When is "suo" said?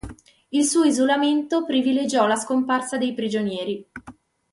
0.65-0.83